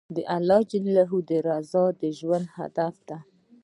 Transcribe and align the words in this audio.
د 0.15 0.17
الله 0.35 0.59
رضا 1.47 1.83
د 2.01 2.01
ژوند 2.17 2.45
هدف 2.57 2.95
دی. 3.07 3.19